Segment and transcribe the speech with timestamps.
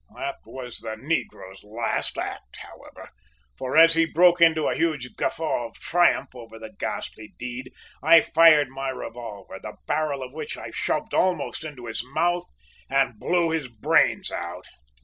[0.15, 3.09] "That was the negro's last act, however;
[3.55, 8.21] for, as he broke into a huge guffaw of triumph over the ghastly deed, I
[8.21, 12.45] fired my revolver, the barrel of which I shoved almost into his mouth
[12.89, 14.65] and blew his brains out!"